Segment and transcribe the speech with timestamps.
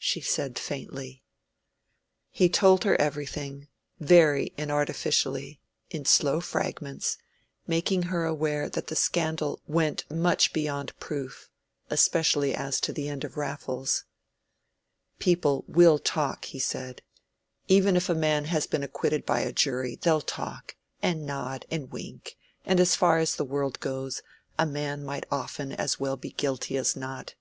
[0.00, 1.22] she said, faintly.
[2.32, 3.68] He told her everything,
[4.00, 7.18] very inartificially, in slow fragments,
[7.68, 11.48] making her aware that the scandal went much beyond proof,
[11.88, 14.02] especially as to the end of Raffles.
[15.20, 17.00] "People will talk," he said.
[17.68, 21.92] "Even if a man has been acquitted by a jury, they'll talk, and nod and
[21.92, 24.20] wink—and as far as the world goes,
[24.58, 27.36] a man might often as well be guilty as not.